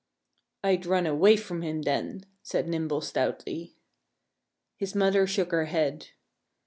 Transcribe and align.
"I'd 0.63 0.87
run 0.87 1.05
away 1.05 1.35
from 1.37 1.61
him 1.61 1.83
then," 1.83 2.25
said 2.41 2.67
Nimble 2.67 3.01
stoutly. 3.01 3.75
His 4.75 4.95
mother 4.95 5.27
shook 5.27 5.51
her 5.51 5.65
head. 5.65 6.07